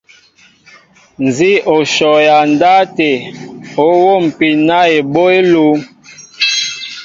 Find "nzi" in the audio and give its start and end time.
1.25-1.51